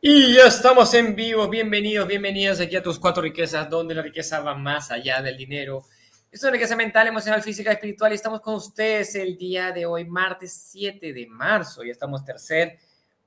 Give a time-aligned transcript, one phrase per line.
[0.00, 1.48] Y ya estamos en vivo.
[1.48, 5.86] Bienvenidos, bienvenidos aquí a tus cuatro riquezas, donde la riqueza va más allá del dinero.
[6.30, 8.12] Es una riqueza mental, emocional, física, espiritual.
[8.12, 11.82] Y estamos con ustedes el día de hoy, martes 7 de marzo.
[11.82, 12.78] Ya estamos tercer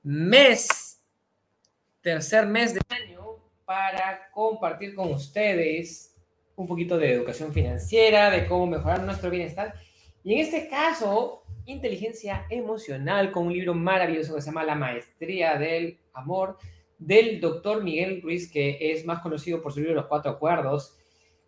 [0.02, 0.98] mes,
[2.00, 3.36] tercer mes de año
[3.66, 6.14] para compartir con ustedes
[6.56, 9.74] un poquito de educación financiera, de cómo mejorar nuestro bienestar.
[10.24, 15.58] Y en este caso, inteligencia emocional con un libro maravilloso que se llama La Maestría
[15.58, 16.58] del Amor
[16.98, 20.96] del doctor Miguel Ruiz, que es más conocido por su libro Los Cuatro Acuerdos.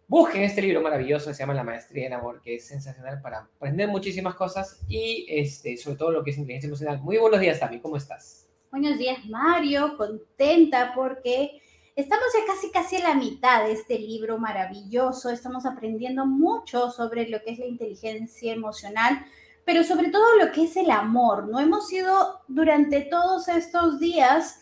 [0.07, 3.49] Busquen este libro maravilloso que se llama La Maestría del Amor, que es sensacional para
[3.57, 7.01] aprender muchísimas cosas y este, sobre todo lo que es inteligencia emocional.
[7.01, 8.47] Muy buenos días, Tami, ¿cómo estás?
[8.71, 11.61] Buenos días, Mario, contenta porque
[11.95, 15.31] estamos ya casi casi a la mitad de este libro maravilloso.
[15.31, 19.25] Estamos aprendiendo mucho sobre lo que es la inteligencia emocional
[19.65, 21.59] pero sobre todo lo que es el amor, ¿no?
[21.59, 24.61] Hemos ido durante todos estos días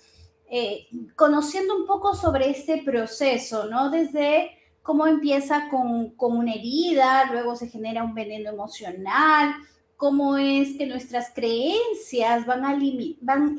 [0.51, 3.91] eh, conociendo un poco sobre este proceso, ¿no?
[3.91, 4.51] Desde
[4.83, 9.55] cómo empieza con, con una herida, luego se genera un veneno emocional,
[10.03, 12.65] cómo es que nuestras creencias van,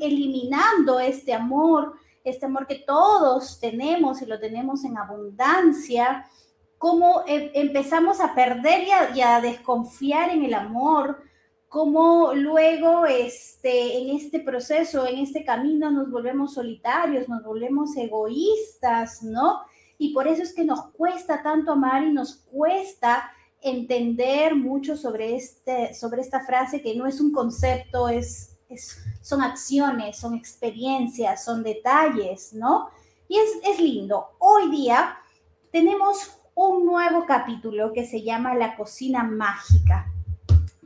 [0.02, 6.26] eliminando este amor, este amor que todos tenemos y lo tenemos en abundancia,
[6.76, 11.22] cómo eh, empezamos a perder y a, desconfiar en el amor,
[11.74, 19.24] cómo luego este, en este proceso, en este camino nos volvemos solitarios, nos volvemos egoístas,
[19.24, 19.62] ¿no?
[19.98, 23.28] Y por eso es que nos cuesta tanto amar y nos cuesta
[23.60, 28.56] entender mucho sobre, este, sobre esta frase que no es un concepto, es,
[29.20, 32.90] son acciones, son experiencias, son detalles, ¿no?
[33.26, 34.28] Y es, es lindo.
[34.38, 35.16] Hoy día
[35.72, 40.13] tenemos un nuevo capítulo que se llama La cocina mágica.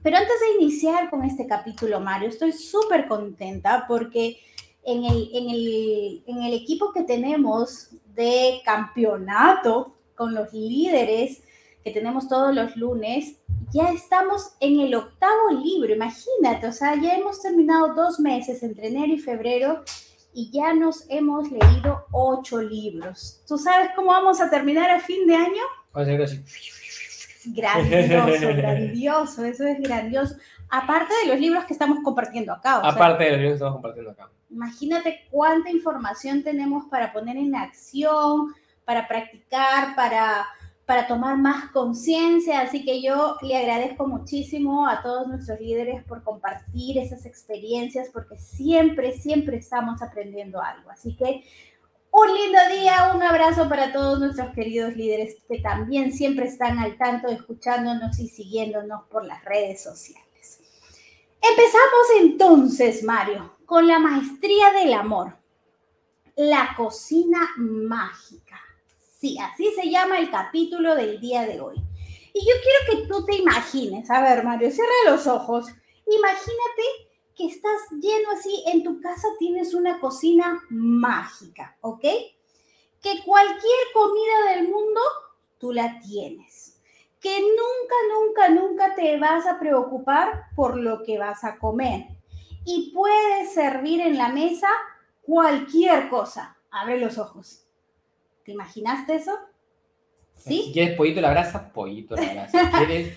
[0.09, 4.39] Pero antes de iniciar con este capítulo, Mario, estoy súper contenta porque
[4.83, 11.42] en el, en, el, en el equipo que tenemos de campeonato con los líderes
[11.85, 13.36] que tenemos todos los lunes,
[13.70, 18.89] ya estamos en el octavo libro, imagínate, o sea, ya hemos terminado dos meses entre
[18.89, 19.85] enero y febrero
[20.33, 23.42] y ya nos hemos leído ocho libros.
[23.46, 25.63] ¿Tú sabes cómo vamos a terminar a fin de año?
[27.55, 30.36] Grandioso, grandioso, eso es grandioso.
[30.70, 32.77] Aparte de los libros que estamos compartiendo acá.
[32.77, 34.31] Aparte de los libros que estamos compartiendo acá.
[34.51, 38.55] Imagínate cuánta información tenemos para poner en acción,
[38.85, 40.47] para practicar, para,
[40.87, 42.61] para tomar más conciencia.
[42.61, 48.39] Así que yo le agradezco muchísimo a todos nuestros líderes por compartir esas experiencias, porque
[48.39, 50.91] siempre, siempre estamos aprendiendo algo.
[50.91, 51.45] Así que
[52.20, 56.96] un lindo día, un abrazo para todos nuestros queridos líderes que también siempre están al
[56.96, 60.61] tanto, escuchándonos y siguiéndonos por las redes sociales.
[61.40, 65.36] Empezamos entonces, Mario, con la maestría del amor,
[66.36, 68.58] la cocina mágica.
[69.20, 71.77] Sí, así se llama el capítulo del día de hoy.
[72.34, 75.67] Y yo quiero que tú te imagines, a ver, Mario, cierra los ojos,
[76.07, 77.08] imagínate
[77.39, 82.03] que estás lleno así, en tu casa tienes una cocina mágica, ¿ok?
[83.01, 85.01] Que cualquier comida del mundo
[85.59, 86.81] tú la tienes.
[87.21, 92.09] Que nunca, nunca, nunca te vas a preocupar por lo que vas a comer.
[92.65, 94.69] Y puedes servir en la mesa
[95.23, 96.59] cualquier cosa.
[96.73, 97.65] Abre los ojos.
[98.45, 99.39] ¿Te imaginaste eso?
[100.39, 100.65] ¿Sí?
[100.67, 102.71] Si quieres pollito la brasa, pollito la brasa.
[102.87, 103.15] ¿Quieres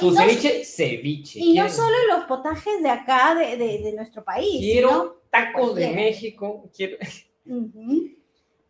[0.00, 0.64] tu ceviche?
[0.64, 1.38] Ceviche.
[1.38, 4.58] Y no solo los potajes de acá, de, de, nuestro país.
[4.60, 6.70] Quiero tacos de México.
[6.74, 6.98] Quiero...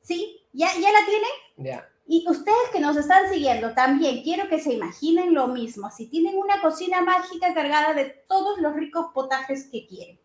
[0.03, 1.27] Sí, ¿Ya, ¿ya la tiene?
[1.57, 1.91] Ya.
[2.07, 5.91] Y ustedes que nos están siguiendo también, quiero que se imaginen lo mismo.
[5.91, 10.21] Si tienen una cocina mágica cargada de todos los ricos potajes que quieren.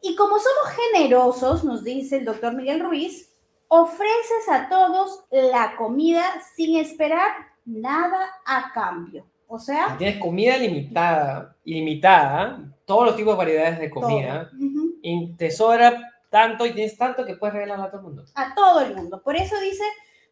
[0.00, 3.29] Y como somos generosos, nos dice el doctor Miguel Ruiz,
[3.72, 6.24] ofreces a todos la comida
[6.56, 7.30] sin esperar
[7.64, 9.24] nada a cambio.
[9.46, 9.96] O sea...
[9.96, 14.50] Tienes comida limitada, ilimitada, todos los tipos de variedades de comida,
[15.02, 16.00] y te sobra
[16.30, 18.24] tanto y tienes tanto que puedes regalarlo a todo el mundo.
[18.34, 19.22] A todo el mundo.
[19.22, 19.84] Por eso dice,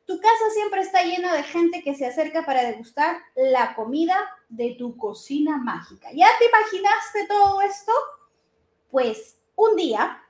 [0.05, 4.17] tu casa siempre está llena de gente que se acerca para degustar la comida
[4.49, 6.09] de tu cocina mágica.
[6.13, 7.93] ¿Ya te imaginaste todo esto?
[8.91, 10.21] Pues un día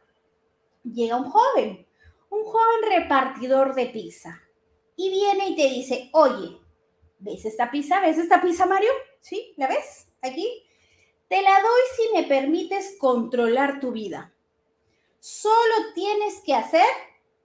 [0.85, 1.88] llega un joven
[2.31, 4.43] un joven repartidor de pizza
[4.97, 6.59] y viene y te dice, oye,
[7.19, 8.01] ¿ves esta pizza?
[8.01, 8.91] ¿Ves esta pizza, Mario?
[9.21, 9.55] ¿Sí?
[9.57, 10.09] ¿La ves?
[10.23, 10.65] Aquí.
[11.29, 14.33] Te la doy si me permites controlar tu vida.
[15.21, 16.87] Solo tienes que hacer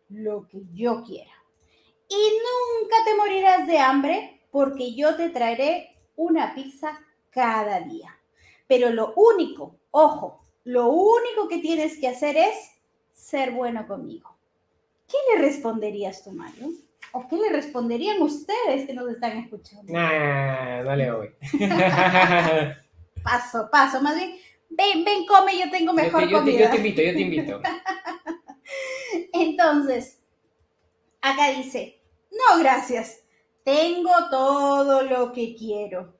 [0.10, 1.32] lo que yo quiera.
[2.08, 7.00] Y nunca te morirás de hambre porque yo te traeré una pizza
[7.30, 8.20] cada día.
[8.68, 12.56] Pero lo único, ojo, lo único que tienes que hacer es
[13.12, 14.33] ser bueno conmigo.
[15.08, 16.70] ¿Qué le responderías tú, Mario?
[17.12, 19.92] ¿O qué le responderían ustedes que nos están escuchando?
[19.94, 21.30] Nah, no le voy.
[23.24, 24.36] paso, paso, más bien,
[24.70, 26.60] ven, ven, come, yo tengo mejor yo, te, comida.
[26.66, 27.62] yo te invito, yo te invito.
[29.34, 30.22] Entonces,
[31.22, 32.02] acá dice,
[32.32, 33.22] no, gracias,
[33.64, 36.18] tengo todo lo que quiero.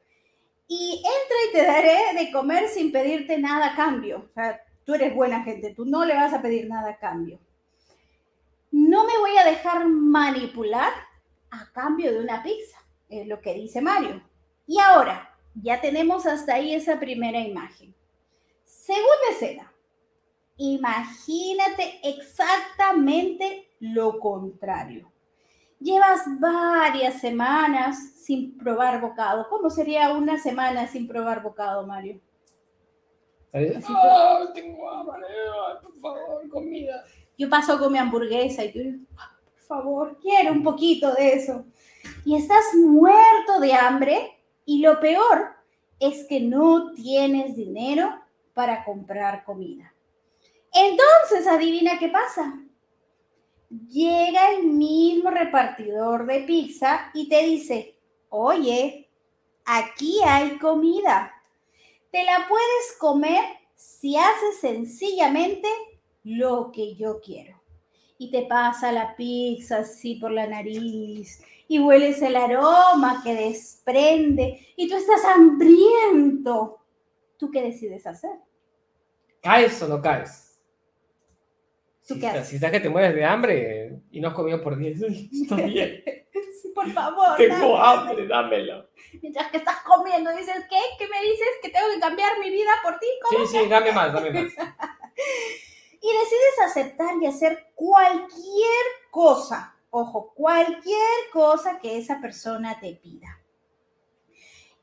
[0.68, 4.28] Y entra y te daré de comer sin pedirte nada a cambio.
[4.30, 7.40] O sea, tú eres buena gente, tú no le vas a pedir nada a cambio.
[8.74, 10.92] No me voy a dejar manipular
[11.52, 14.24] a cambio de una pizza, es lo que dice Mario.
[14.66, 17.94] Y ahora, ya tenemos hasta ahí esa primera imagen.
[18.66, 19.72] Segunda escena.
[20.58, 25.12] Imagínate exactamente lo contrario.
[25.80, 29.50] Llevas varias semanas sin probar bocado.
[29.50, 32.20] ¿Cómo sería una semana sin probar bocado, Mario?
[33.54, 35.28] Oh, tengo hambre,
[35.84, 37.04] por favor, comida.
[37.38, 41.66] Yo paso con mi hamburguesa y tú, por favor, quiero un poquito de eso.
[42.26, 45.54] Y estás muerto de hambre y lo peor
[46.00, 48.22] es que no tienes dinero
[48.54, 49.94] para comprar comida.
[50.74, 52.60] Entonces, adivina qué pasa.
[53.90, 57.98] Llega el mismo repartidor de pizza y te dice,
[58.30, 59.10] oye,
[59.66, 61.34] aquí hay comida.
[62.12, 63.44] Te la puedes comer
[63.76, 65.68] si haces sencillamente
[66.24, 67.62] lo que yo quiero.
[68.18, 74.68] Y te pasa la pizza así por la nariz y hueles el aroma que desprende
[74.76, 76.80] y tú estás hambriento.
[77.38, 78.32] ¿Tú qué decides hacer?
[79.42, 80.64] ¿Caes o no caes?
[82.08, 82.48] ¿Tú si, qué haces?
[82.48, 85.02] si estás que te mueres de hambre y no has comido por 10,
[85.44, 86.04] está bien.
[86.62, 87.36] Sí, por favor.
[87.36, 87.84] Tengo dame.
[87.84, 88.90] hambre, dámelo.
[89.22, 90.80] Mientras que estás comiendo, dices, ¿qué?
[90.98, 91.48] ¿Qué me dices?
[91.62, 93.08] ¿Que tengo que cambiar mi vida por ti?
[93.22, 93.46] ¿Cómo?
[93.46, 94.54] Sí, sí, dame más, dame más.
[96.04, 103.40] Y decides aceptar y hacer cualquier cosa, ojo, cualquier cosa que esa persona te pida.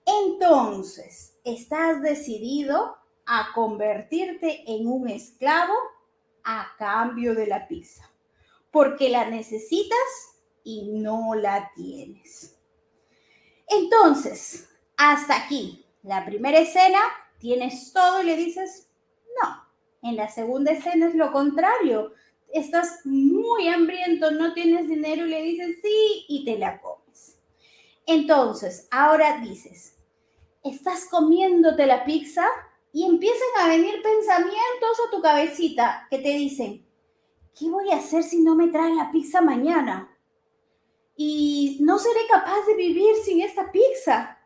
[0.06, 2.96] Entonces, estás decidido
[3.26, 5.74] a convertirte en un esclavo
[6.42, 8.10] a cambio de la pizza,
[8.70, 9.98] porque la necesitas
[10.64, 12.58] y no la tienes.
[13.68, 16.98] Entonces, hasta aquí, la primera escena,
[17.38, 18.88] tienes todo y le dices,
[19.40, 19.69] no.
[20.02, 22.12] En la segunda escena es lo contrario.
[22.52, 27.38] Estás muy hambriento, no tienes dinero y le dices sí y te la comes.
[28.06, 29.96] Entonces, ahora dices,
[30.64, 32.46] estás comiéndote la pizza
[32.92, 36.84] y empiezan a venir pensamientos a tu cabecita que te dicen,
[37.56, 40.16] ¿qué voy a hacer si no me traen la pizza mañana?
[41.14, 44.38] Y no seré capaz de vivir sin esta pizza.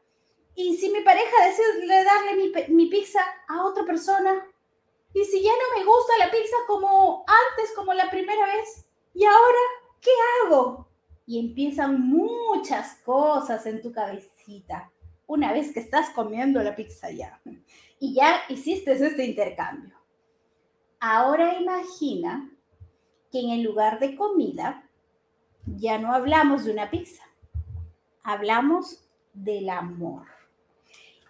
[0.56, 4.46] Y si mi pareja decide darle mi, mi pizza a otra persona,
[5.14, 8.84] y si ya no me gusta la pizza como antes, como la primera vez,
[9.14, 9.58] ¿y ahora
[10.00, 10.10] qué
[10.42, 10.88] hago?
[11.24, 14.90] Y empiezan muchas cosas en tu cabecita
[15.26, 17.40] una vez que estás comiendo la pizza ya.
[18.00, 19.94] Y ya hiciste este intercambio.
[20.98, 22.50] Ahora imagina
[23.30, 24.88] que en el lugar de comida
[25.64, 27.22] ya no hablamos de una pizza,
[28.24, 30.26] hablamos del amor.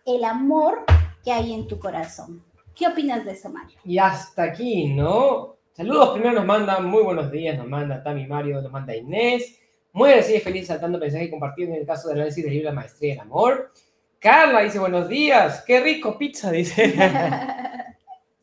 [0.07, 0.85] El amor
[1.23, 2.45] que hay en tu corazón.
[2.75, 3.79] ¿Qué opinas de eso, Mario?
[3.85, 5.56] Y hasta aquí, ¿no?
[5.73, 9.60] Saludos, primero nos manda muy buenos días, nos manda Tami Mario, nos manda Inés.
[9.93, 12.70] Muy agradecida y feliz saltando mensaje y compartiendo en el caso del análisis del libro
[12.70, 13.72] La Maestría del Amor.
[14.19, 16.94] Carla dice buenos días, qué rico pizza, dice.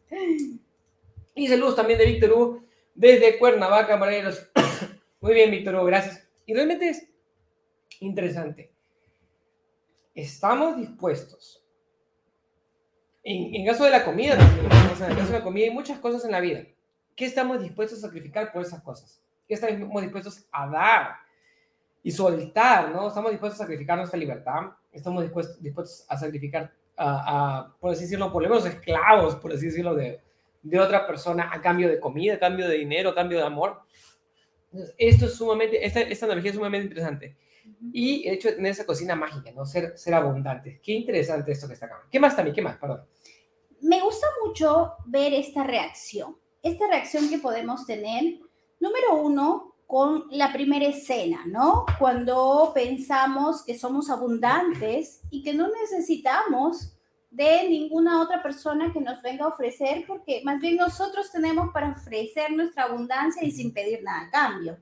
[1.36, 2.64] y saludos también de Víctor Hugo
[2.96, 4.50] desde Cuernavaca, Morelos.
[5.20, 6.26] Muy bien, Víctor Hugo, gracias.
[6.46, 7.06] Y realmente es
[8.00, 8.72] interesante.
[10.16, 11.61] Estamos dispuestos.
[13.24, 15.72] En, en caso de la comida también, o sea, en caso de la comida hay
[15.72, 16.64] muchas cosas en la vida.
[17.16, 19.22] ¿Qué estamos dispuestos a sacrificar por esas cosas?
[19.48, 21.16] ¿Qué estamos dispuestos a dar
[22.04, 23.10] y soltar, no?
[23.10, 28.04] Estamos dispuestos a sacrificar nuestra libertad, estamos dispuestos, dispuestos a sacrificar, a, a, por así
[28.04, 30.20] decirlo, por lo menos esclavos, por así decirlo, de,
[30.64, 33.82] de otra persona a cambio de comida, a cambio de dinero, a cambio de amor.
[34.72, 37.36] Entonces, esto es sumamente, esta, esta analogía es sumamente interesante.
[37.94, 39.66] Y el hecho de tener esa cocina mágica, ¿no?
[39.66, 40.80] Ser, ser abundante.
[40.84, 42.08] Qué interesante esto que está acá.
[42.10, 42.56] ¿Qué más también?
[42.56, 42.78] ¿Qué más?
[42.78, 43.06] Perdón.
[43.82, 48.40] Me gusta mucho ver esta reacción, esta reacción que podemos tener,
[48.80, 51.86] número uno, con la primera escena, ¿no?
[52.00, 56.94] Cuando pensamos que somos abundantes y que no necesitamos
[57.30, 61.92] de ninguna otra persona que nos venga a ofrecer, porque más bien nosotros tenemos para
[61.92, 64.78] ofrecer nuestra abundancia y sin pedir nada a cambio.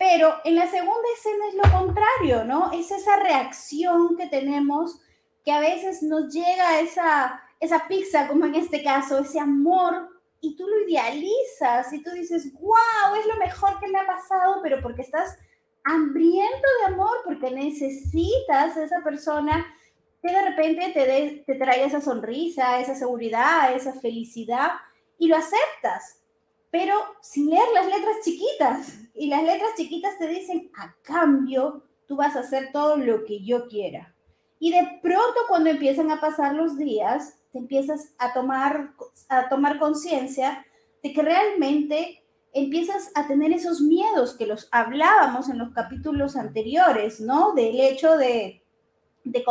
[0.00, 2.72] Pero en la segunda escena es lo contrario, ¿no?
[2.72, 4.98] Es esa reacción que tenemos
[5.44, 10.08] que a veces nos llega esa, esa pizza, como en este caso, ese amor
[10.40, 14.60] y tú lo idealizas y tú dices, wow, es lo mejor que me ha pasado,
[14.62, 15.36] pero porque estás
[15.84, 19.66] hambriento de amor, porque necesitas esa persona
[20.22, 24.70] que de repente te, te traiga esa sonrisa, esa seguridad, esa felicidad,
[25.18, 26.19] y lo aceptas,
[26.70, 28.98] pero sin leer las letras chiquitas.
[29.14, 33.42] Y las letras chiquitas te dicen, a cambio, tú vas a hacer todo lo que
[33.44, 34.14] yo quiera.
[34.58, 38.94] Y de pronto cuando empiezan a pasar los días, te empiezas a tomar,
[39.28, 40.64] a tomar conciencia
[41.02, 47.20] de que realmente empiezas a tener esos miedos que los hablábamos en los capítulos anteriores,
[47.20, 47.54] ¿no?
[47.54, 48.62] Del hecho de,
[49.24, 49.44] de,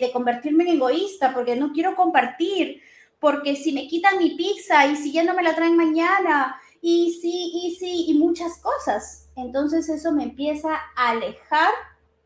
[0.00, 2.80] de, convertirme en egoísta porque no quiero compartir,
[3.20, 7.18] porque si me quitan mi pizza y si ya no me la traen mañana, y
[7.20, 9.28] sí, y sí, y muchas cosas.
[9.36, 11.72] Entonces eso me empieza a alejar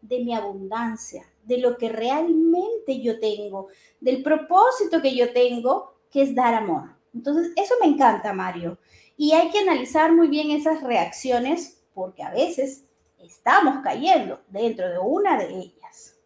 [0.01, 3.69] de mi abundancia, de lo que realmente yo tengo,
[4.01, 6.91] del propósito que yo tengo, que es dar amor.
[7.15, 8.79] Entonces, eso me encanta, Mario.
[9.17, 12.85] Y hay que analizar muy bien esas reacciones porque a veces
[13.19, 16.17] estamos cayendo dentro de una de ellas.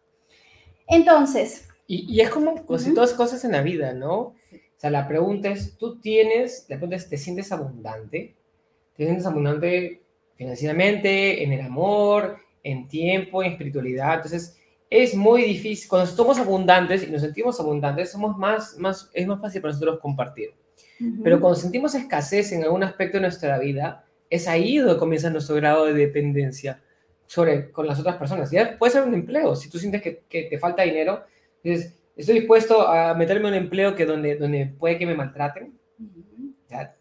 [0.87, 1.67] Entonces.
[1.87, 4.33] Y, es como casi todas cosas en la vida, ¿no?
[4.77, 8.35] O sea, la pregunta es, tú tienes, la pregunta es, ¿te sientes abundante?
[8.95, 10.03] ¿Te sientes abundante
[10.35, 14.15] financieramente, en el amor, en tiempo, en espiritualidad?
[14.15, 14.55] Entonces,
[14.87, 19.41] es muy difícil, cuando somos abundantes y nos sentimos abundantes, somos más, más, es más
[19.41, 20.51] fácil para nosotros compartir.
[21.23, 25.55] Pero cuando sentimos escasez en algún aspecto de nuestra vida, es ahí donde comienza nuestro
[25.55, 26.81] grado de dependencia
[27.25, 28.51] sobre, con las otras personas.
[28.51, 31.23] Ya puede ser un empleo, si tú sientes que, que te falta dinero,
[31.63, 35.79] dices, estoy dispuesto a meterme en un empleo que donde, donde puede que me maltraten.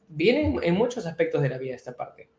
[0.08, 2.30] viene en muchos aspectos de la vida esta parte.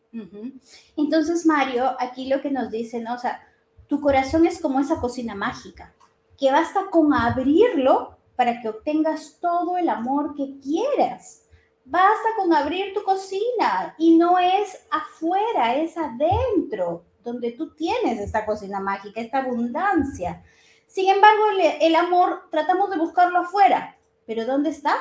[0.95, 3.15] Entonces, Mario, aquí lo que nos dice, ¿no?
[3.15, 3.41] O sea,
[3.87, 5.93] tu corazón es como esa cocina mágica,
[6.37, 11.43] que basta con abrirlo para que obtengas todo el amor que quieras.
[11.85, 18.45] Basta con abrir tu cocina y no es afuera, es adentro, donde tú tienes esta
[18.45, 20.43] cocina mágica, esta abundancia.
[20.87, 21.43] Sin embargo,
[21.79, 24.95] el, amor tratamos de buscarlo afuera, pero ¿dónde está?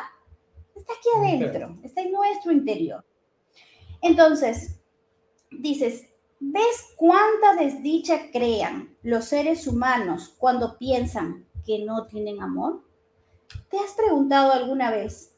[0.75, 3.05] Está aquí adentro, está en nuestro interior.
[4.03, 4.79] Entonces,
[5.51, 6.07] dices,
[6.39, 12.85] ¿Ves cuánta desdicha crean los seres humanos cuando piensan que no tienen amor?
[13.71, 15.35] ¿Te has preguntado alguna vez,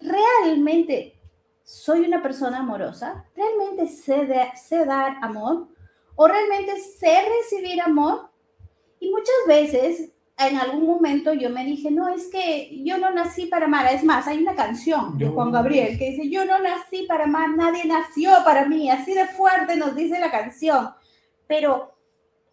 [0.00, 1.20] ¿realmente
[1.64, 3.24] soy una persona amorosa?
[3.34, 5.66] ¿Realmente sé, sé dar amor?
[6.14, 8.30] ¿O realmente sé recibir amor?
[9.00, 13.46] Y muchas veces en algún momento yo me dije, no, es que yo no nací
[13.46, 13.92] para amar.
[13.92, 17.50] Es más, hay una canción de Juan Gabriel que dice, yo no nací para amar,
[17.56, 18.90] nadie nació para mí.
[18.90, 20.90] Así de fuerte nos dice la canción.
[21.46, 21.94] Pero,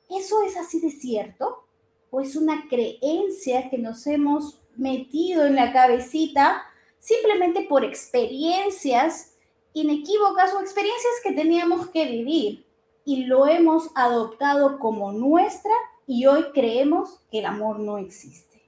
[0.09, 1.67] ¿eso es así de cierto?
[2.09, 6.63] ¿O es una creencia que nos hemos metido en la cabecita
[6.99, 9.35] simplemente por experiencias
[9.73, 12.65] inequívocas o experiencias que teníamos que vivir
[13.03, 15.73] y lo hemos adoptado como nuestra
[16.07, 18.61] y hoy creemos que el amor no existe.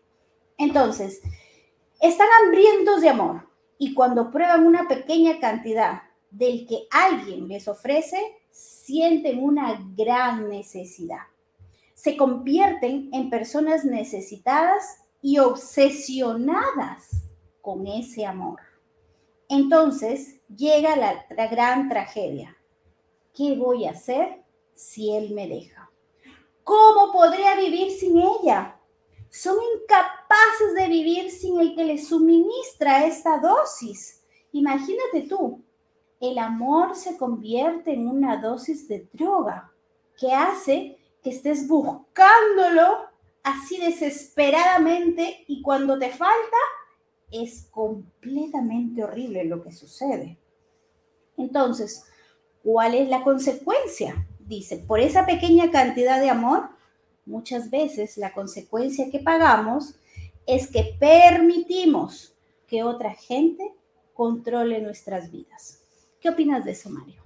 [0.58, 1.22] Entonces,
[2.00, 8.18] están hambrientos de amor y cuando prueban una pequeña cantidad del que alguien les ofrece,
[8.51, 11.24] sienten una gran necesidad.
[11.94, 17.10] Se convierten en personas necesitadas y obsesionadas
[17.62, 18.60] con ese amor.
[19.50, 22.56] Entonces llega la, gran tragedia.
[23.34, 25.92] ¿Qué voy a hacer si él me deja?
[26.65, 28.75] ¿Cómo podría vivir sin ella?
[29.29, 34.24] Son incapaces de vivir sin el que les suministra esta dosis.
[34.51, 35.63] Imagínate tú,
[36.19, 39.72] el amor se convierte en una dosis de droga
[40.17, 43.10] que hace que estés buscándolo
[43.43, 46.57] así desesperadamente y cuando te falta
[47.31, 50.39] es completamente horrible lo que sucede.
[51.38, 52.05] Entonces,
[52.63, 54.27] ¿cuál es la consecuencia?
[54.45, 56.69] Dice, por esa pequeña cantidad de amor,
[57.25, 59.95] muchas veces la consecuencia que pagamos
[60.45, 62.35] es que permitimos
[62.67, 63.73] que otra gente
[64.13, 65.81] controle nuestras vidas.
[66.19, 67.21] ¿Qué opinas de eso, Mario?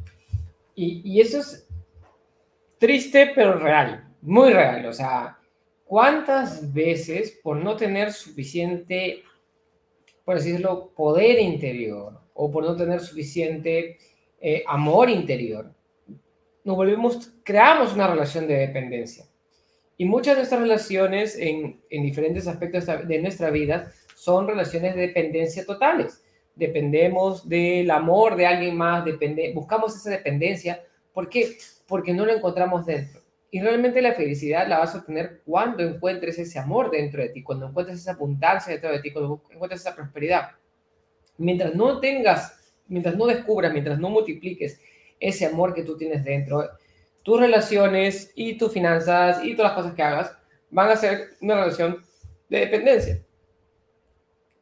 [0.75, 1.67] Y, eso es
[2.77, 4.85] triste, pero real, muy real.
[4.85, 5.37] O sea,
[5.83, 9.23] ¿cuántas veces por no tener suficiente,
[10.23, 13.97] por decirlo, poder interior o por no tener suficiente
[14.39, 15.73] eh, amor interior,
[16.69, 19.25] nos volvemos, creamos una relación de dependencia.
[19.97, 25.01] Y muchas de nuestras relaciones en, en diferentes aspectos de nuestra vida son relaciones de
[25.01, 26.23] dependencia totales.
[26.53, 30.83] Dependemos del amor de alguien más, depende, buscamos esa dependencia.
[31.11, 31.27] ¿Por?
[31.87, 33.19] Porque no lo encontramos dentro.
[33.49, 37.41] Y realmente la felicidad la vas a obtener cuando encuentres ese amor dentro de ti,
[37.41, 40.51] cuando encuentres esa abundancia dentro de ti, cuando encuentres esa prosperidad.
[41.39, 44.81] Mientras no tengas mientras no descubras, mientras no multipliques
[45.19, 46.69] ese amor que tú tienes dentro,
[47.23, 50.31] tus relaciones y tus finanzas y todas las cosas que hagas
[50.69, 52.03] van a ser una relación
[52.49, 53.21] de dependencia,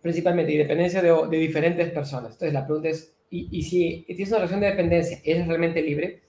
[0.01, 2.33] principalmente, y dependencia de, de diferentes personas.
[2.33, 6.21] Entonces la pregunta es, ¿y, y si tienes una relación de dependencia, ¿eres realmente libre?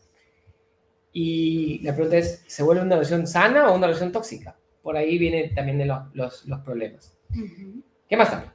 [1.13, 4.57] Y la pregunta es, ¿se vuelve una relación sana o una relación tóxica?
[4.83, 7.17] Por ahí vienen también los, los, los problemas.
[8.09, 8.53] ¿Qué más también?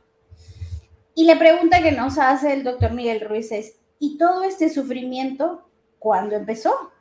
[1.16, 5.62] Y la pregunta que nos hace el doctor Miguel Ruiz es, ¿y todo este sufrimiento
[5.98, 6.92] cuándo empezó?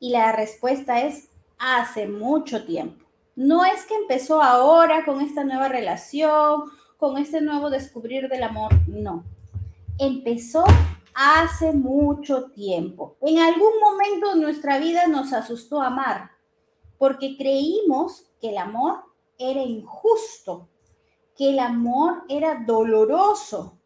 [0.00, 3.06] Y la respuesta es, hace mucho tiempo.
[3.36, 6.64] No es que empezó ahora con esta nueva relación,
[6.96, 9.22] con este nuevo descubrir del amor, no.
[9.96, 10.64] Empezó
[11.14, 13.16] hace mucho tiempo.
[13.20, 16.32] En algún momento de nuestra vida nos asustó amar,
[16.98, 19.04] porque creímos que el amor
[19.38, 20.68] era injusto,
[21.36, 23.79] que el amor era doloroso,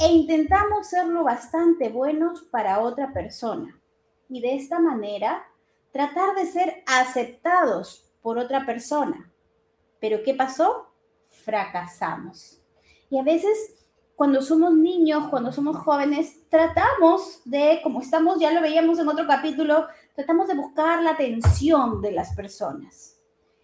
[0.00, 3.78] e intentamos ser lo bastante buenos para otra persona.
[4.28, 5.44] Y de esta manera,
[5.92, 9.30] tratar de ser aceptados por otra persona.
[10.00, 10.86] Pero ¿qué pasó?
[11.28, 12.62] Fracasamos.
[13.10, 13.80] Y a veces
[14.20, 19.26] cuando somos niños, cuando somos jóvenes, tratamos de, como estamos, ya lo veíamos en otro
[19.26, 23.18] capítulo, tratamos de buscar la atención de las personas.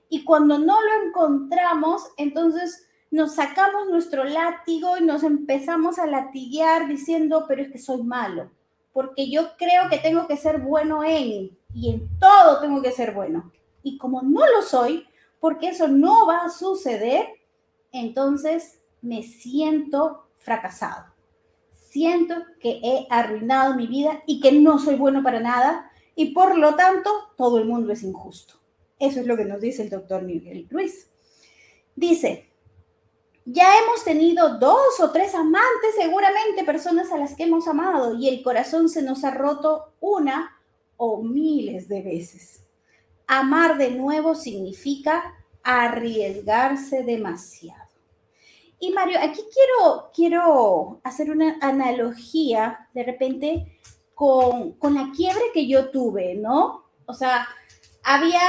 [0.08, 6.88] Y cuando no lo encontramos, entonces nos sacamos nuestro látigo y nos empezamos a latiguear
[6.88, 8.50] diciendo, pero es que soy malo,
[8.92, 13.12] porque yo creo que tengo que ser bueno en, y en todo tengo que ser
[13.12, 13.52] bueno.
[13.82, 15.06] Y como no lo soy,
[15.40, 17.26] porque eso no va a suceder,
[17.92, 21.06] entonces me siento fracasado.
[21.70, 26.58] Siento que he arruinado mi vida y que no soy bueno para nada y por
[26.58, 28.54] lo tanto todo el mundo es injusto.
[28.98, 31.10] Eso es lo que nos dice el doctor Miguel Ruiz.
[31.94, 32.50] Dice,
[33.48, 38.28] ya hemos tenido dos o tres amantes, seguramente personas a las que hemos amado y
[38.28, 40.58] el corazón se nos ha roto una
[40.96, 42.64] o miles de veces.
[43.28, 47.86] Amar de nuevo significa arriesgarse demasiado.
[48.80, 53.78] Y Mario, aquí quiero, quiero hacer una analogía de repente
[54.12, 56.84] con, con la quiebre que yo tuve, ¿no?
[57.06, 57.46] O sea,
[58.02, 58.40] había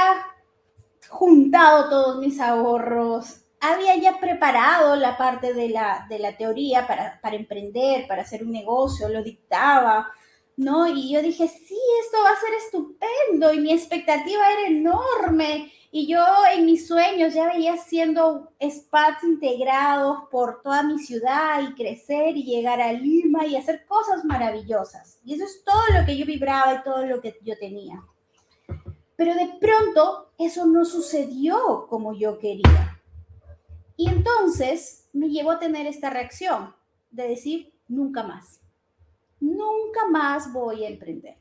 [1.08, 7.20] juntado todos mis ahorros, había ya preparado la parte de la, de la teoría para,
[7.20, 10.10] para, emprender, para hacer un negocio, lo dictaba,
[10.56, 10.86] ¿no?
[10.88, 16.06] Y yo dije, sí, esto va a ser estupendo y mi expectativa era enorme y
[16.06, 16.22] yo
[16.54, 22.44] en mis sueños ya veía haciendo spas integrados por toda mi ciudad y crecer y
[22.44, 25.18] llegar a Lima y hacer cosas maravillosas.
[25.24, 28.02] Y eso es todo lo que yo vibraba y todo lo que yo tenía.
[29.16, 32.97] Pero de pronto eso no sucedió como yo quería.
[33.98, 36.74] Y entonces me llevó a tener esta reacción
[37.10, 38.62] de decir, nunca más.
[39.38, 41.36] Nunca más voy a emprender.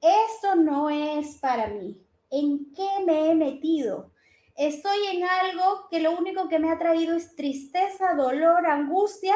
[0.00, 4.10] Esto no es para mí ¿En qué me he metido?
[4.54, 9.34] Estoy en algo que lo único que me ha traído es tristeza, dolor, angustia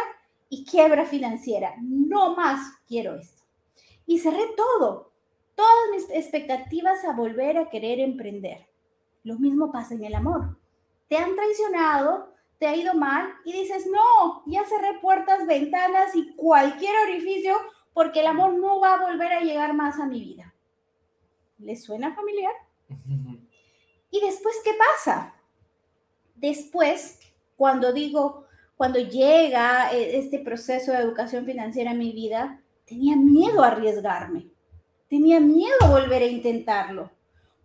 [0.50, 1.74] y quiebra financiera.
[1.80, 3.42] No más quiero esto.
[4.04, 5.12] Y cerré todo,
[5.54, 8.66] todas mis expectativas a volver a querer emprender.
[9.22, 10.58] Lo mismo pasa en el amor.
[11.08, 12.31] Te han traicionado,
[12.62, 17.56] te ha ido mal y dices, no, ya cerré puertas, ventanas y cualquier orificio
[17.92, 20.54] porque el amor no va a volver a llegar más a mi vida.
[21.58, 22.52] ¿Les suena familiar?
[24.12, 25.34] ¿Y después qué pasa?
[26.36, 27.18] Después,
[27.56, 28.46] cuando digo,
[28.76, 34.46] cuando llega eh, este proceso de educación financiera en mi vida, tenía miedo a arriesgarme,
[35.08, 37.10] tenía miedo a volver a intentarlo,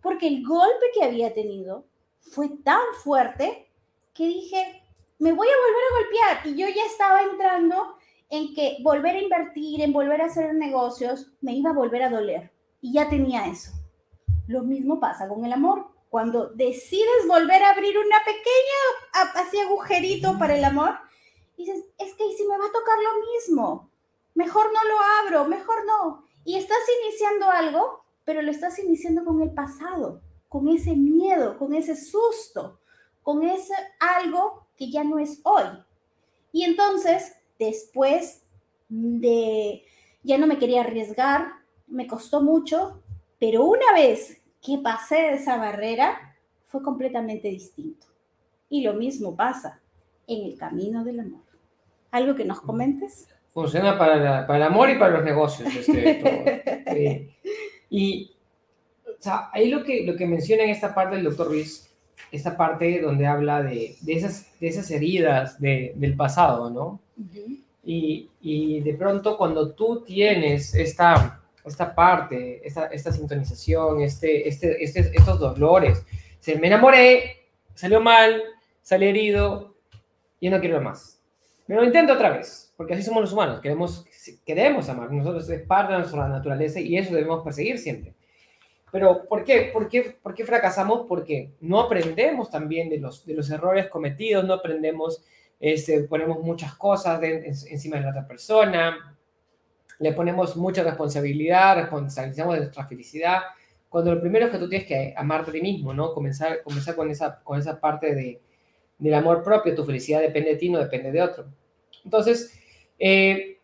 [0.02, 1.86] porque el golpe que había tenido
[2.18, 3.70] fue tan fuerte
[4.12, 4.82] que dije,
[5.18, 7.96] me voy a volver a golpear y yo ya estaba entrando
[8.30, 12.10] en que volver a invertir, en volver a hacer negocios, me iba a volver a
[12.10, 12.52] doler.
[12.80, 13.72] Y ya tenía eso.
[14.46, 15.86] Lo mismo pasa con el amor.
[16.10, 20.94] Cuando decides volver a abrir una pequeña, así agujerito para el amor,
[21.56, 23.90] dices, es que si me va a tocar lo mismo,
[24.34, 26.24] mejor no lo abro, mejor no.
[26.44, 31.74] Y estás iniciando algo, pero lo estás iniciando con el pasado, con ese miedo, con
[31.74, 32.80] ese susto,
[33.22, 35.64] con ese algo que ya no es hoy.
[36.52, 38.42] Y entonces, después
[38.88, 39.82] de,
[40.22, 41.48] ya no me quería arriesgar,
[41.86, 43.02] me costó mucho,
[43.38, 46.36] pero una vez que pasé de esa barrera,
[46.66, 48.06] fue completamente distinto.
[48.70, 49.80] Y lo mismo pasa
[50.26, 51.42] en el camino del amor.
[52.10, 53.28] ¿Algo que nos comentes?
[53.48, 55.74] Funciona para, para el amor y para los negocios.
[55.74, 57.36] Este,
[57.90, 58.30] y
[59.06, 61.87] o sea, ahí lo que, lo que menciona en esta parte del doctor Ruiz,
[62.30, 67.00] esta parte donde habla de, de, esas, de esas heridas de, del pasado, ¿no?
[67.84, 74.82] Y, y de pronto cuando tú tienes esta, esta parte, esta, esta sintonización, este, este,
[74.82, 76.04] este, estos dolores,
[76.38, 78.42] se me enamoré, salió mal,
[78.82, 79.74] salí herido,
[80.40, 81.20] y no quiero más.
[81.66, 84.04] Pero lo intento otra vez, porque así somos los humanos, queremos,
[84.44, 88.14] queremos amar, nosotros es parte de nuestra naturaleza y eso debemos perseguir siempre.
[88.90, 89.70] Pero ¿por qué?
[89.72, 91.06] ¿Por qué, por qué fracasamos?
[91.08, 95.22] Porque no aprendemos también de los, de los errores cometidos, no aprendemos,
[95.60, 99.16] este, ponemos muchas cosas encima de la otra persona,
[99.98, 103.40] le ponemos mucha responsabilidad, responsabilizamos de nuestra felicidad,
[103.88, 106.12] cuando lo primero es que tú tienes que amarte a ti mismo, ¿no?
[106.12, 108.40] Comenzar, comenzar con, esa, con esa parte de,
[108.98, 111.46] del amor propio, tu felicidad depende de ti, no depende de otro.
[112.04, 112.58] Entonces,
[112.98, 113.57] eh,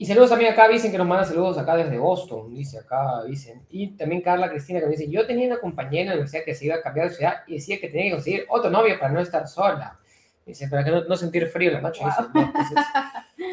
[0.00, 3.66] y saludos también acá, dicen que nos manda saludos acá desde Boston, dice acá, dicen.
[3.68, 6.54] Y también Carla Cristina que me dice, yo tenía una compañera en la universidad que
[6.54, 9.12] se iba a cambiar de ciudad y decía que tenía que conseguir otro novio para
[9.12, 9.98] no estar sola.
[10.46, 12.02] Dice, para que no, sentir frío en la noche.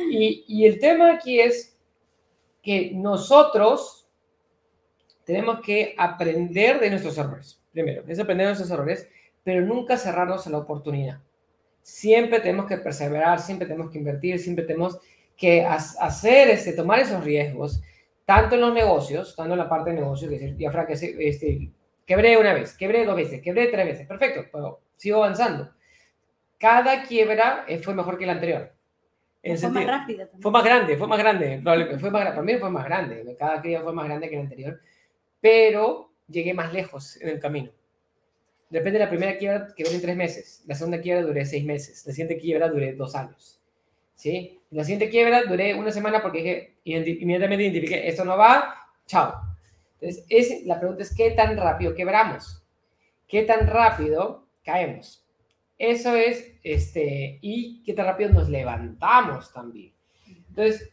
[0.10, 1.78] y, y el tema aquí es
[2.64, 4.08] que nosotros
[5.26, 7.62] tenemos que aprender de nuestros errores.
[7.74, 9.10] Primero, es aprender de nuestros errores,
[9.44, 11.20] pero nunca cerrarnos a la oportunidad.
[11.82, 14.98] Siempre tenemos que perseverar, siempre tenemos que invertir, siempre tenemos
[15.38, 17.82] que hacer, este, tomar esos riesgos,
[18.26, 20.94] tanto en los negocios, tanto en la parte de negocios, que decir, ya que
[21.30, 21.72] este,
[22.06, 25.72] quebré una vez, quebré dos veces, quebré tres veces, perfecto, pero sigo avanzando.
[26.58, 28.74] Cada quiebra eh, fue mejor que la anterior.
[29.44, 31.62] fue más rápida Fue más grande, fue más grande.
[32.00, 33.36] Fue más, para mí fue más grande.
[33.38, 34.82] Cada quiebra fue más grande que la anterior.
[35.40, 37.72] Pero llegué más lejos en el camino.
[38.70, 40.64] Depende de la primera quiebra que en tres meses.
[40.66, 42.06] La segunda quiebra duré seis meses.
[42.08, 43.57] La siguiente quiebra duré dos años.
[44.18, 44.60] ¿Sí?
[44.72, 48.76] La siguiente quiebra duré una semana porque inmediatamente identifiqué, esto no va,
[49.06, 49.34] chao.
[50.02, 52.62] Entonces, es, la pregunta es, ¿qué tan rápido quebramos?
[53.28, 55.26] ¿Qué tan rápido caemos?
[55.78, 59.94] Eso es, este, y qué tan rápido nos levantamos también.
[60.50, 60.90] Entonces,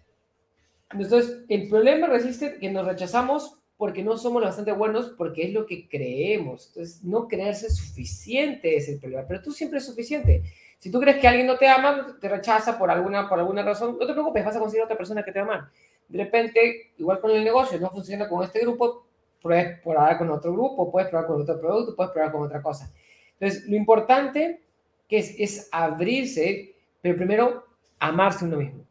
[0.90, 5.66] entonces el problema resiste que nos rechazamos porque no somos bastante buenos, porque es lo
[5.66, 6.68] que creemos.
[6.68, 10.44] Entonces, no creerse suficiente es el problema, pero tú siempre es suficiente.
[10.85, 13.97] Si tú crees que alguien no te ama, te rechaza por alguna, por alguna razón,
[13.99, 15.73] no te preocupes, vas a conseguir otra persona que te ama.
[16.07, 19.07] De repente, igual con el negocio, no funciona con este grupo,
[19.40, 22.92] puedes probar con otro grupo, puedes probar con otro producto, puedes probar con otra cosa.
[23.33, 24.61] Entonces, lo importante
[25.09, 27.64] que es, es abrirse, pero primero
[27.99, 28.85] amarse uno mismo.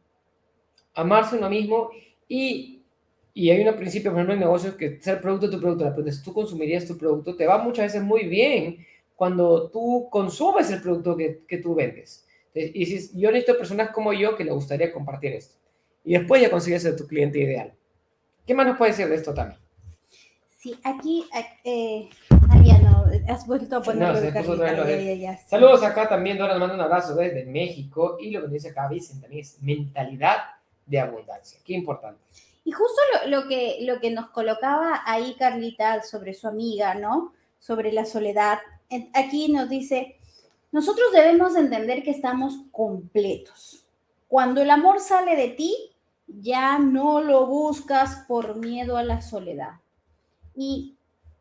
[0.96, 1.92] Amarse uno mismo
[2.28, 2.82] y,
[3.36, 6.24] y hay un principio, por ejemplo, en negocios que ser producto de tu producto, la
[6.24, 8.84] tú consumirías tu producto, te va muchas veces muy bien
[9.24, 12.26] cuando tú consumes el producto que, que tú vendes.
[12.54, 15.56] Y dices, yo necesito personas como yo que le gustaría compartir esto.
[16.04, 17.74] Y después ya consigues a tu cliente ideal.
[18.46, 19.58] ¿Qué más nos puede decir de esto también?
[20.60, 21.26] Sí, aquí,
[21.64, 22.10] eh,
[22.66, 24.20] ya no, has vuelto a ponerlo.
[24.20, 28.18] No, Saludos acá también, Dora nos manda un abrazo desde México.
[28.20, 30.36] Y lo que dice acá Vicente también es mentalidad
[30.86, 31.62] de abundancia.
[31.64, 32.20] Qué importante.
[32.66, 37.32] Y justo lo, lo, que, lo que nos colocaba ahí Carlita sobre su amiga, ¿no?
[37.60, 38.60] Sobre la soledad
[39.13, 40.17] aquí nos dice,
[40.72, 43.86] nosotros debemos entender que estamos completos.
[44.28, 45.91] Cuando el amor sale de ti,
[46.28, 49.74] ya no lo buscas por miedo a la soledad.
[50.56, 50.96] Y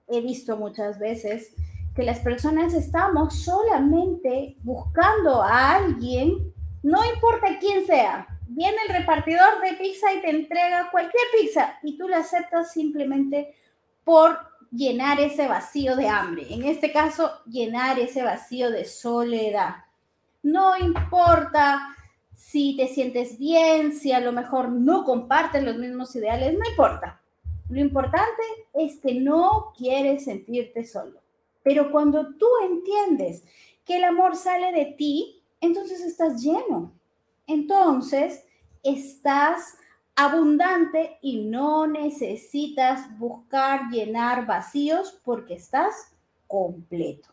[0.08, 1.54] he visto muchas veces
[1.94, 6.52] que las personas estamos solamente buscando a alguien,
[6.82, 8.26] no importa quién sea.
[8.48, 13.54] Viene el repartidor de pizza y te entrega cualquier pizza y tú la aceptas simplemente
[14.04, 14.38] por
[14.72, 19.76] llenar ese vacío de hambre, en este caso, llenar ese vacío de soledad.
[20.42, 21.94] No importa
[22.34, 27.20] si te sientes bien, si a lo mejor no comparten los mismos ideales, no importa.
[27.68, 28.42] Lo importante
[28.74, 31.20] es que no quieres sentirte solo.
[31.62, 33.44] Pero cuando tú entiendes
[33.84, 36.92] que el amor sale de ti, entonces estás lleno.
[37.46, 38.44] Entonces
[38.82, 39.76] estás
[40.14, 46.12] abundante y no necesitas buscar llenar vacíos porque estás
[46.46, 47.28] completo.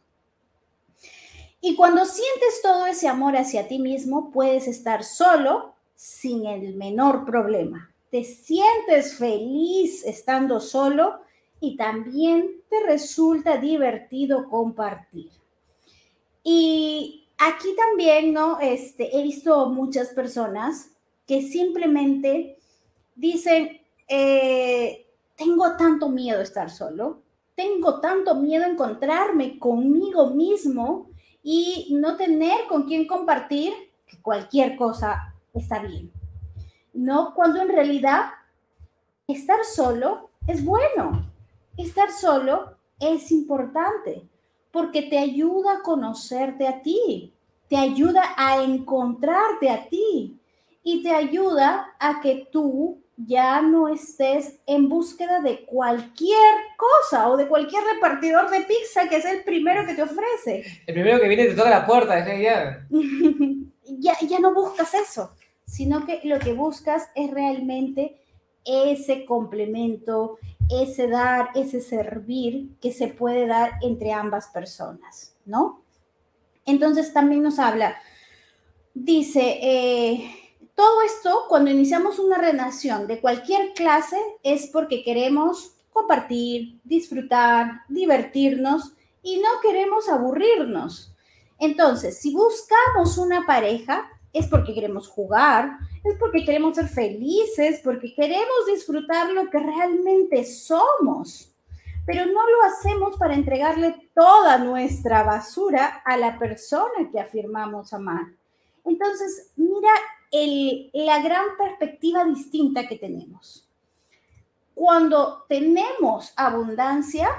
[1.62, 7.26] Y cuando sientes todo ese amor hacia ti mismo, puedes estar solo sin el menor
[7.26, 7.94] problema.
[8.12, 11.20] Te sientes feliz estando solo
[11.60, 15.30] y también te resulta divertido compartir.
[16.44, 18.60] Y aquí también, ¿no?
[18.62, 20.92] Este, he visto muchas personas
[21.28, 22.59] que simplemente
[23.20, 25.06] dicen, eh,
[25.36, 27.22] tengo tanto miedo de estar solo,
[27.56, 31.10] tengo tanto miedo de encontrarme conmigo mismo
[31.44, 33.74] y no tener con quién compartir,
[34.08, 36.12] que cualquier cosa está bien.
[36.94, 38.32] No, cuando en realidad
[39.28, 41.30] estar solo es bueno.
[41.78, 44.28] Estar solo es importante
[44.72, 47.34] porque te ayuda a conocerte a ti,
[47.68, 50.40] te ayuda a encontrarte a ti,
[50.84, 57.36] y te ayuda a que tú ya no estés en búsqueda de cualquier cosa o
[57.36, 60.64] de cualquier repartidor de pizza que es el primero que te ofrece.
[60.88, 62.88] El primero que viene te toca la puerta, ya.
[63.84, 65.34] ya, ya no buscas eso,
[65.66, 68.22] sino que lo que buscas es realmente
[68.66, 70.38] ese complemento,
[70.70, 75.82] ese dar, ese servir que se puede dar entre ambas personas, ¿no?
[76.66, 77.98] Entonces también nos habla,
[78.94, 80.32] dice, eh,
[80.80, 88.94] todo esto cuando iniciamos una relación de cualquier clase es porque queremos compartir, disfrutar, divertirnos
[89.22, 91.14] y no queremos aburrirnos.
[91.58, 98.16] Entonces, si buscamos una pareja, es porque queremos jugar, es porque queremos ser felices, porque
[98.16, 101.52] queremos disfrutar lo que realmente somos.
[102.06, 108.28] Pero no lo hacemos para entregarle toda nuestra basura a la persona que afirmamos amar.
[108.86, 109.92] Entonces, mira
[110.32, 113.68] la gran perspectiva distinta que tenemos.
[114.76, 117.30] Cuando tenemos abundancia,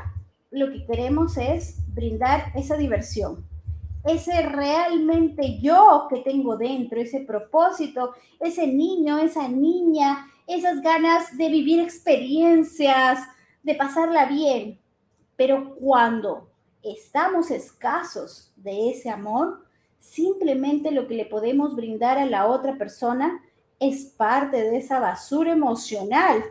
[0.51, 3.47] lo que queremos es brindar esa diversión,
[4.05, 11.49] ese realmente yo que tengo dentro, ese propósito, ese niño, esa niña, esas ganas de
[11.49, 13.21] vivir experiencias,
[13.63, 14.81] de pasarla bien.
[15.37, 16.51] Pero cuando
[16.83, 19.65] estamos escasos de ese amor,
[20.01, 23.41] simplemente lo que le podemos brindar a la otra persona
[23.79, 26.43] es parte de esa basura emocional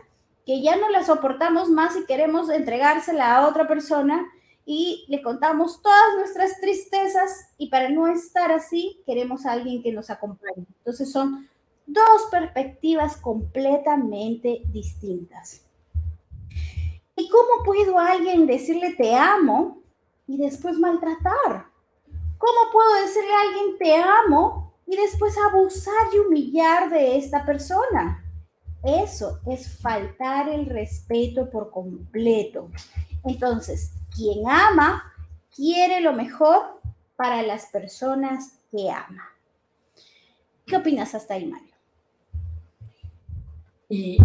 [0.46, 4.26] que ya no la soportamos más y queremos entregársela a otra persona
[4.64, 9.92] y le contamos todas nuestras tristezas y para no estar así queremos a alguien que
[9.92, 10.66] nos acompañe.
[10.78, 11.48] Entonces son
[11.86, 15.62] dos perspectivas completamente distintas.
[17.16, 19.82] ¿Y cómo puedo alguien decirle te amo
[20.26, 21.69] y después maltratar?
[22.40, 28.24] ¿Cómo puedo decirle a alguien te amo y después abusar y humillar de esta persona?
[28.82, 32.70] Eso es faltar el respeto por completo.
[33.24, 35.12] Entonces, quien ama
[35.54, 36.80] quiere lo mejor
[37.14, 39.28] para las personas que ama.
[40.64, 41.74] ¿Qué opinas hasta ahí, Mario?
[43.90, 44.16] Y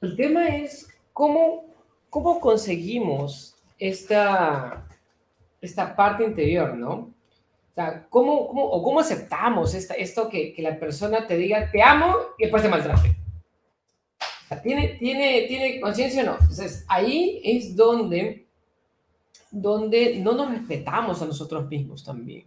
[0.00, 1.66] el tema es cómo,
[2.08, 4.86] cómo conseguimos esta,
[5.66, 6.92] esta parte interior, ¿no?
[6.92, 11.70] O sea, ¿cómo, cómo, o cómo aceptamos esta, esto que, que, la persona te diga
[11.70, 13.16] te amo y después te maltrate?
[14.62, 16.32] ¿tiene, tiene, ¿Tiene conciencia o no?
[16.40, 18.46] Entonces, ahí es donde
[19.50, 22.44] donde no nos respetamos a nosotros mismos también.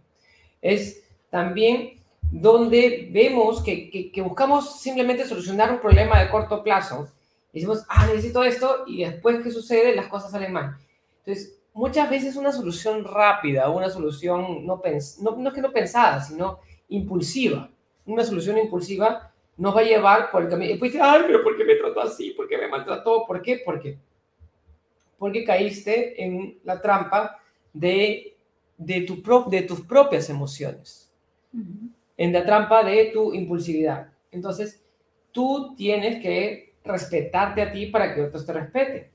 [0.62, 1.98] Es también
[2.30, 7.08] donde vemos que, que, buscamos simplemente solucionar un problema de corto plazo.
[7.52, 9.96] Y decimos, ah, necesito esto, y después, ¿qué sucede?
[9.96, 10.76] Las cosas salen mal.
[11.18, 14.80] Entonces, muchas veces una solución rápida, una solución no,
[15.20, 17.70] no, no es que no pensada, sino impulsiva,
[18.06, 20.70] una solución impulsiva nos va a llevar por el camino.
[20.70, 22.30] Y después, ay, pero ¿por qué me trató así?
[22.30, 23.26] ¿Por qué me maltrató?
[23.26, 23.60] ¿Por qué?
[23.64, 23.98] Porque
[25.20, 27.38] porque caíste en la trampa
[27.74, 28.38] de,
[28.78, 31.12] de, tu de tus propias emociones,
[32.16, 34.10] en la trampa de tu impulsividad.
[34.32, 34.82] Entonces,
[35.30, 39.10] tú tienes que respetarte a ti para que otros te respeten.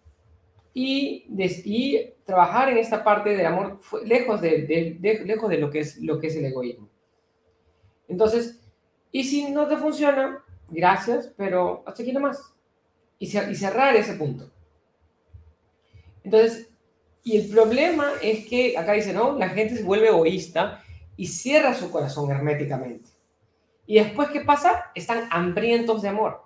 [0.78, 6.20] Y, trabajar en esta parte del amor lejos de, lejos de lo, que es, lo
[6.20, 6.90] que es el egoísmo.
[8.10, 8.60] Entonces,
[9.12, 12.54] y si no te funciona, gracias, pero hasta aquí nomás.
[13.20, 14.52] Y, y cerrar ese punto.
[16.24, 16.70] Entonces,
[17.24, 19.38] y el problema es que acá dice, ¿no?
[19.38, 20.84] La gente se vuelve egoísta
[21.16, 23.10] y cierra su corazón herméticamente.
[23.88, 24.92] Y después, ¿qué pasa?
[24.94, 26.45] Están hambrientos de amor.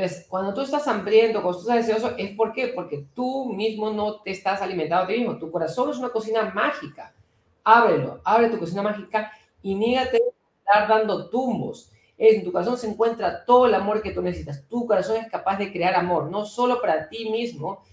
[0.00, 2.68] Entonces, cuando tú estás hambriento, cuando tú estás deseoso, ¿es por qué?
[2.68, 5.38] Porque tú mismo no te estás alimentando a ti mismo.
[5.38, 7.14] Tu corazón es una cocina mágica.
[7.62, 9.30] Ábrelo, abre tu cocina mágica
[9.62, 11.92] y nígate a estar dando tumbos.
[12.16, 14.66] En tu corazón se encuentra todo el amor que tú necesitas.
[14.68, 17.84] Tu corazón es capaz de crear amor, no solo para ti mismo,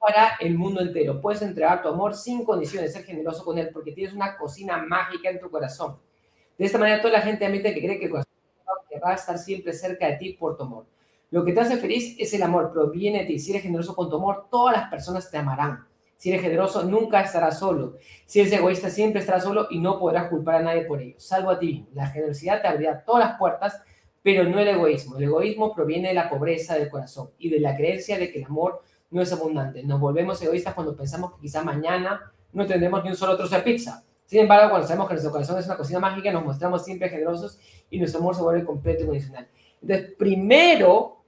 [0.00, 1.20] para el mundo entero.
[1.20, 5.30] Puedes entregar tu amor sin condiciones, ser generoso con él, porque tienes una cocina mágica
[5.30, 5.98] en tu corazón.
[6.58, 8.32] De esta manera, toda la gente admite que cree que el corazón
[9.04, 10.84] va a estar siempre cerca de ti por tu amor.
[11.30, 13.38] Lo que te hace feliz es el amor, proviene de ti.
[13.38, 15.86] Si eres generoso con tu amor, todas las personas te amarán.
[16.16, 17.96] Si eres generoso, nunca estarás solo.
[18.24, 21.50] Si eres egoísta, siempre estarás solo y no podrás culpar a nadie por ello, salvo
[21.50, 21.86] a ti.
[21.92, 23.82] La generosidad te abrirá todas las puertas,
[24.22, 25.16] pero no el egoísmo.
[25.16, 28.46] El egoísmo proviene de la pobreza del corazón y de la creencia de que el
[28.46, 29.82] amor no es abundante.
[29.82, 33.62] Nos volvemos egoístas cuando pensamos que quizá mañana no tendremos ni un solo trozo de
[33.62, 34.02] pizza.
[34.24, 37.58] Sin embargo, cuando sabemos que nuestro corazón es una cocina mágica, nos mostramos siempre generosos
[37.90, 39.48] y nuestro amor se vuelve completo y condicional.
[39.84, 41.22] Entonces, primero,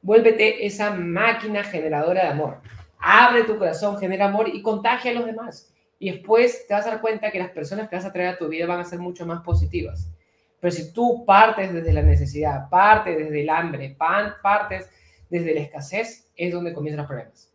[0.00, 2.60] vuélvete esa máquina generadora de amor.
[3.00, 5.74] Abre tu corazón, genera amor y contagia a los demás.
[5.98, 8.38] Y después te vas a dar cuenta que las personas que vas a traer a
[8.38, 10.08] tu vida van a ser mucho más positivas.
[10.60, 14.88] Pero si tú partes desde la necesidad, partes desde el hambre, partes
[15.28, 17.52] desde la escasez, es donde comienzan los problemas.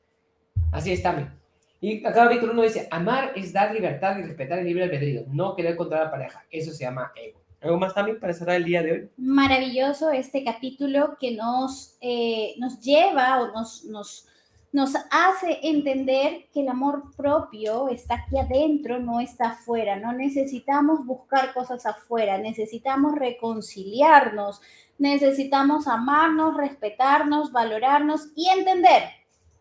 [0.70, 1.32] Así es también.
[1.80, 5.56] Y acá Víctor uno dice, amar es dar libertad y respetar el libre albedrío, no
[5.56, 6.46] querer controlar a la pareja.
[6.52, 7.45] Eso se llama ego.
[7.66, 9.10] ¿Algo más también para cerrar el día de hoy?
[9.18, 14.28] Maravilloso este capítulo que nos, eh, nos lleva o nos, nos,
[14.72, 19.96] nos hace entender que el amor propio está aquí adentro, no está afuera.
[19.96, 24.62] No necesitamos buscar cosas afuera, necesitamos reconciliarnos,
[25.00, 29.06] necesitamos amarnos, respetarnos, valorarnos y entender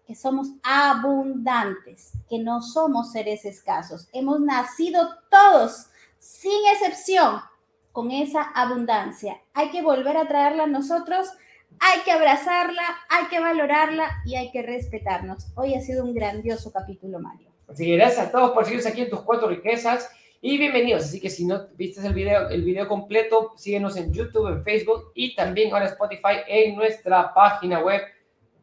[0.06, 4.10] que somos abundantes, que no somos seres escasos.
[4.12, 5.86] Hemos nacido todos,
[6.18, 7.40] sin excepción,
[7.94, 9.40] con esa abundancia.
[9.52, 11.28] Hay que volver a traerla a nosotros,
[11.78, 15.46] hay que abrazarla, hay que valorarla y hay que respetarnos.
[15.54, 17.50] Hoy ha sido un grandioso capítulo, Mario.
[17.68, 21.04] Así que gracias a todos por seguirnos aquí en tus cuatro riquezas y bienvenidos.
[21.04, 25.12] Así que si no viste el video, el video completo, síguenos en YouTube, en Facebook
[25.14, 28.02] y también ahora Spotify en nuestra página web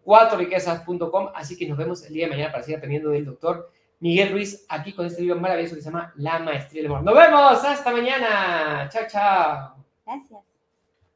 [0.04, 1.30] cuatroriquezas.com.
[1.34, 4.66] Así que nos vemos el día de mañana para seguir aprendiendo del doctor Miguel Ruiz
[4.68, 7.04] aquí con este libro maravilloso que se llama La Maestría del Amor.
[7.04, 8.90] Nos vemos, hasta mañana.
[8.90, 9.86] Chao, chao.
[10.06, 10.51] Gracias.